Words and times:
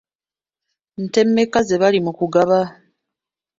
Nte 1.03 1.19
mmeka 1.27 1.59
ze 1.67 1.75
bali 1.81 1.99
mu 2.05 2.11
kugaba? 2.17 2.59